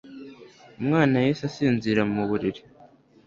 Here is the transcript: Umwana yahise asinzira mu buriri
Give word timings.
Umwana 0.79 1.15
yahise 1.17 1.43
asinzira 1.49 2.01
mu 2.13 2.21
buriri 2.29 2.61